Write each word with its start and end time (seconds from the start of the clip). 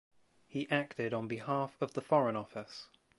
He 0.47 0.67
acted 0.71 1.13
on 1.13 1.27
behalf 1.27 1.79
of 1.79 1.93
the 1.93 2.01
Foreign 2.01 2.35
Office. 2.35 2.87